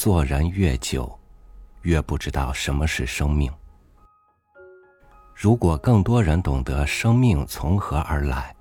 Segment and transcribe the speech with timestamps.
[0.00, 1.12] 做人越久，
[1.82, 3.52] 越不知道什么是生命。
[5.34, 8.54] 如果更多人懂得生命从何而来，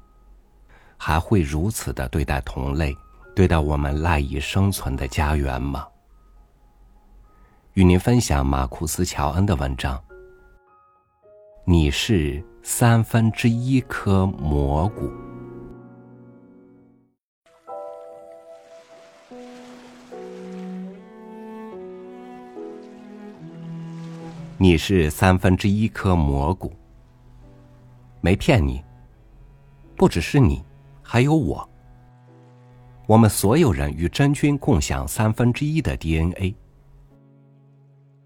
[0.98, 2.92] 还会如此的对待同类，
[3.36, 5.88] 对待我们赖以生存的家园吗？
[7.74, 10.04] 与您分享马库斯·乔恩的文章。
[11.66, 15.27] 你是三分之一颗蘑菇。
[24.60, 26.74] 你是三分之一颗蘑菇，
[28.22, 28.84] 没骗你。
[29.96, 30.64] 不只是你，
[31.04, 31.68] 还有我。
[33.06, 36.56] 我们所有人与真菌共享三分之一的 DNA。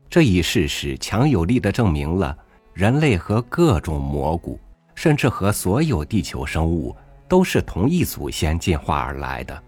[0.09, 2.37] 这一事实强有力的证明了
[2.73, 4.57] 人类和各种蘑菇，
[4.95, 6.95] 甚至和所有地球生物
[7.27, 9.63] 都是同一祖先进化而来的。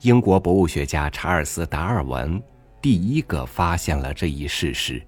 [0.00, 2.42] 英国博物学家查尔斯·达尔文。
[2.90, 5.06] 第一个发现了这一事实。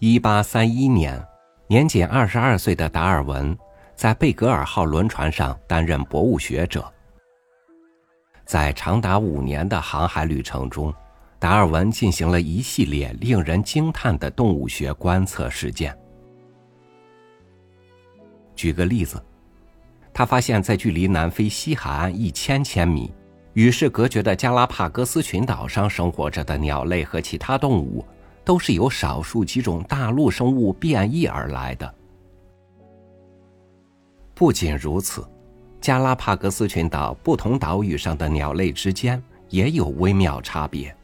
[0.00, 1.24] 一八三一年，
[1.68, 3.56] 年仅二十二岁的达尔文
[3.94, 6.92] 在贝格尔号轮船上担任博物学者。
[8.44, 10.92] 在长达五年的航海旅程中，
[11.38, 15.96] 达尔文进行了一系列令人惊叹的动物学观测实践。
[18.56, 19.24] 举个例子，
[20.12, 23.14] 他发现，在距离南非西海岸一千千米。
[23.54, 28.04] 与世隔绝的加拉帕戈斯群岛上生活着的鸟类和其他动物，
[28.44, 31.94] 都是由少数几种大陆生物变异而来的。
[34.34, 35.24] 不仅如此，
[35.80, 40.94] 加拉帕戈斯群岛不同岛屿上的鸟类之间也有微妙差别。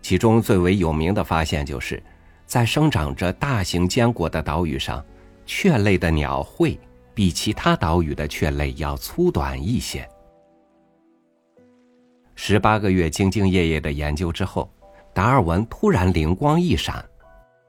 [0.00, 2.02] 其中最为有名的发现就是，
[2.44, 5.04] 在生长着大型坚果的岛屿上，
[5.46, 6.80] 雀类的鸟喙
[7.14, 10.08] 比其他岛屿的雀类要粗短一些。
[12.44, 14.68] 十八个月兢兢业业的研究之后，
[15.14, 17.00] 达尔文突然灵光一闪，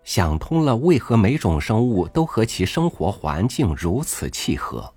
[0.04, 4.92] 想通了为何每种生物都和其生活环境如此契合。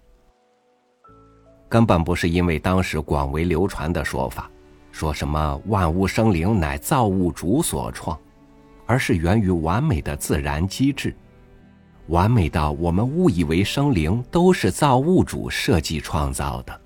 [1.69, 4.50] 根本不是因为当时广为流传的说法，
[4.93, 8.19] 说什么万物生灵乃造物主所创，
[8.87, 11.15] 而是源于完美的自然机制，
[12.06, 16.81] 完美到我们误以为生灵都是造物主设计创造的。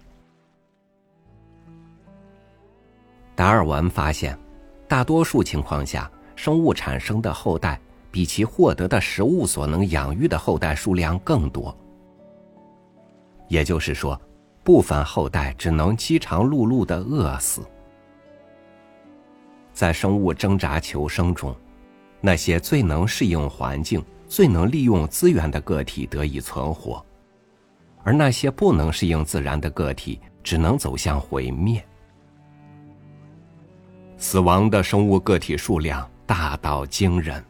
[3.41, 4.39] 达尔文发现，
[4.87, 7.81] 大多数情况下，生物产生的后代
[8.11, 11.75] 比其获得的食物所能养育的后代数量更多。
[13.49, 14.21] 也就是说，
[14.63, 17.63] 部分后代只能饥肠辘辘的饿死。
[19.73, 21.57] 在生物挣扎求生中，
[22.21, 27.03] 那些最能适应环境、最能利用资源的个体得以存活，
[28.05, 31.83] 而那些不能适应自然的个体只能走向毁灭。
[34.21, 37.43] 死亡的生物个体数量大到惊人，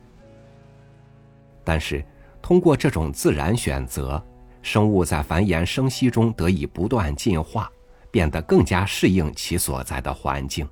[1.65, 2.03] 但是
[2.41, 4.25] 通过这种自然选择，
[4.63, 7.69] 生物在繁衍生息中得以不断进化，
[8.13, 10.67] 变得更加适应其所在的环境。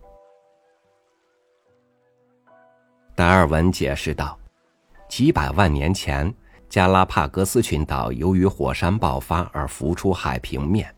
[3.16, 4.38] 达尔文解释道
[5.10, 6.32] ：“几百万年前，
[6.68, 10.94] 加拉帕戈斯群岛由于火山爆发而浮出海平面，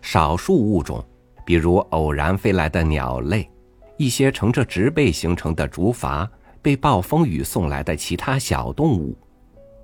[0.00, 1.04] 少数物种，
[1.44, 3.50] 比如偶然飞来的鸟类。”
[3.98, 6.26] 一些乘着植被形成的竹筏，
[6.62, 9.14] 被暴风雨送来的其他小动物，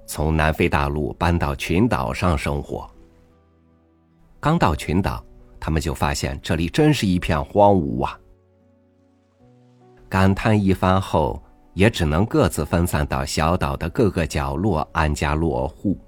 [0.07, 2.89] 从南非大陆搬到群岛上生活。
[4.39, 5.23] 刚到群岛，
[5.59, 8.19] 他们就发现这里真是一片荒芜啊！
[10.09, 11.43] 感叹一番后，
[11.73, 15.99] 也只能各自分散到小岛的各个角落安家落户。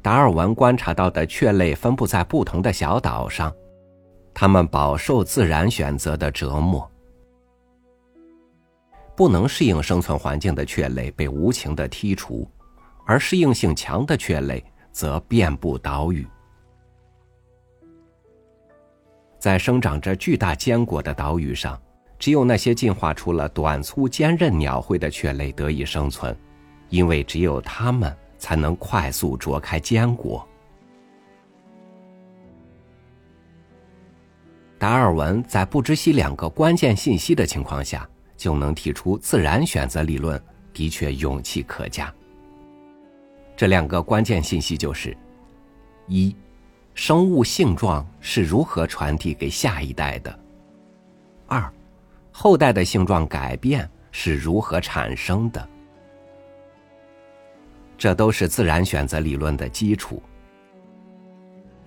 [0.00, 3.52] 达尔文观察到的雀类分布在不同的小岛上。
[4.34, 6.90] 他们饱受自然选择的折磨，
[9.14, 12.48] 不能适应生存环境的雀类被无情的剔除，
[13.06, 16.26] 而适应性强的雀类则遍布岛屿。
[19.38, 21.80] 在生长着巨大坚果的岛屿上，
[22.18, 26.36] 只有那些进化出了短粗坚韧鸟喙的雀类得以生存，
[26.88, 30.46] 因为只有它们才能快速啄开坚果。
[34.82, 38.04] 达尔文在不知悉两个关键信息的情况下，
[38.36, 40.42] 就能提出自然选择理论，
[40.72, 42.12] 的确勇气可嘉。
[43.56, 45.16] 这两个关键信息就是：
[46.08, 46.34] 一，
[46.94, 50.36] 生物性状是如何传递给下一代的；
[51.46, 51.72] 二，
[52.32, 55.68] 后代的性状改变是如何产生的。
[57.96, 60.20] 这都是自然选择理论的基础。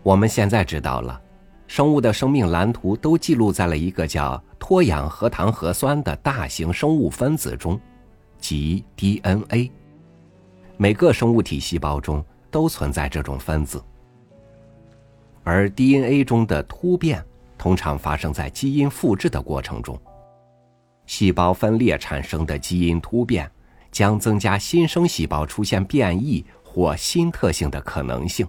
[0.01, 1.23] 我们现在知道了。
[1.67, 7.79] 生物的生命蓝图都记录在了一个叫脱氧核糖核酸的大型生物分子中，
[8.39, 9.71] 即 DNA。
[10.77, 13.83] 每个生物体细胞中都存在这种分子，
[15.43, 17.23] 而 DNA 中的突变
[17.57, 19.99] 通常发生在基因复制的过程中。
[21.05, 23.49] 细胞分裂产生的基因突变
[23.91, 28.45] 将增加新生细胞出现变异或新特性的可能性。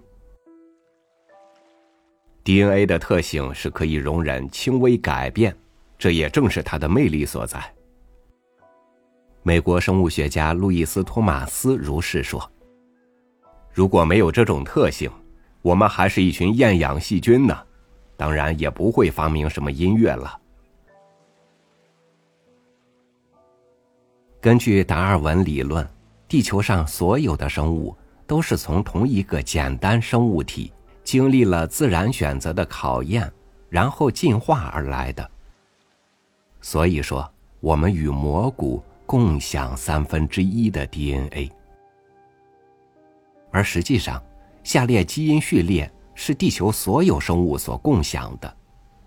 [2.47, 5.53] DNA 的特性是可以容忍轻微改变，
[5.99, 7.61] 这也正是它的魅力所在。
[9.43, 12.49] 美国生物学家路易斯·托马斯如是说
[13.69, 15.11] ：“如果没有这种特性，
[15.61, 17.53] 我们还是一群厌氧细菌呢，
[18.15, 20.39] 当然也不会发明什么音乐了。”
[24.39, 25.85] 根据达尔文理论，
[26.29, 27.93] 地球上所有的生物
[28.25, 30.71] 都是从同一个简单生物体。
[31.07, 33.31] 经历了自然选择的考验，
[33.69, 35.31] 然后进化而来的。
[36.59, 37.25] 所以说，
[37.61, 41.49] 我们与蘑菇共享三分之一的 DNA。
[43.51, 44.21] 而实际上，
[44.65, 48.57] 下列基因序列是地球所有生物所共享的，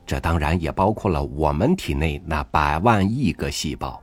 [0.07, 4.03] 这当然也包括了我们体内那百万亿个细胞。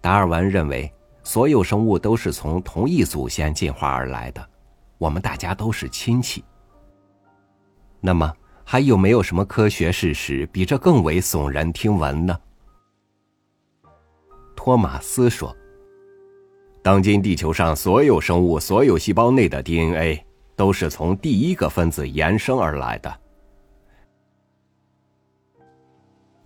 [0.00, 0.92] 达尔文认为，
[1.22, 4.48] 所有生物都是从同一祖先进化而来的。
[5.02, 6.44] 我们大家都是亲戚。
[8.00, 8.32] 那么，
[8.62, 12.38] 还有没有什么科学事实比这更为耸人听闻呢？
[14.54, 15.52] 托马斯说
[16.84, 23.12] ：“当今地球上所有生物、所有细胞内的 DNA 都是从第一个分子延伸而来的。”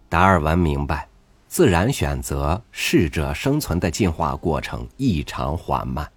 [0.08, 1.06] 达尔文明白，
[1.46, 6.10] 自然选择适者生存的进化过程异常缓慢。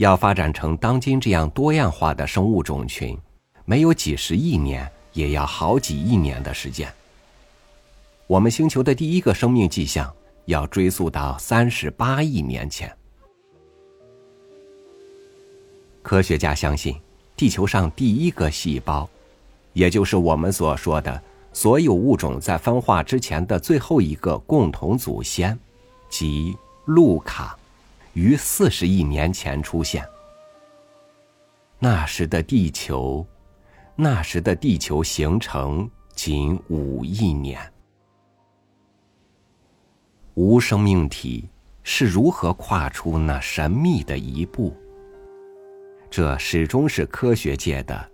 [0.00, 3.14] 要发展成当今这样多样化的生物种群，
[3.66, 6.90] 没有几十亿年，也要好几亿年的时间。
[8.26, 10.10] 我们星球的第一个生命迹象
[10.46, 12.90] 要追溯到三十八亿年前。
[16.00, 16.98] 科学家相信，
[17.36, 19.06] 地球上第一个细胞，
[19.74, 25.58] 也就是我们所说的所有物种在分化之前的最后一个共同祖先，
[26.08, 26.56] 即
[26.86, 27.54] 路卡。
[28.12, 30.04] 于四十亿年前出现。
[31.78, 33.26] 那时的地球，
[33.96, 37.60] 那时的地球形成仅五亿年。
[40.34, 41.48] 无生命体
[41.82, 44.74] 是如何跨出那神秘的一步？
[46.10, 48.10] 这始终是科学界的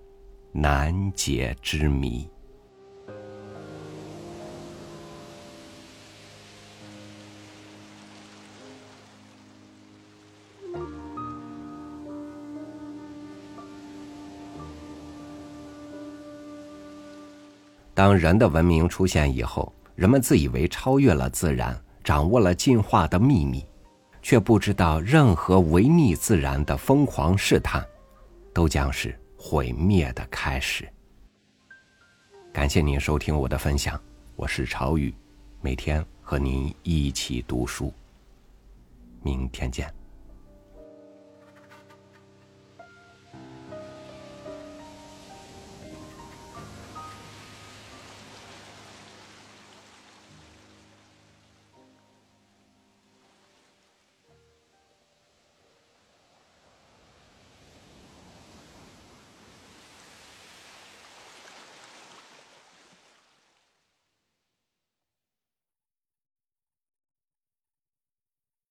[0.53, 2.29] 难解之谜。
[17.97, 23.65] 当人的文明出现以后，人们自以为超越了自然，掌握了进化的秘密，
[24.21, 27.83] 却不知道任何违逆自然的疯狂试探，
[28.53, 30.87] 都将是毁灭的开始。
[32.53, 33.99] 感谢您收听我的分享，
[34.35, 35.15] 我是朝雨，
[35.63, 37.91] 每天和您一起读书。
[39.23, 39.91] 明天见。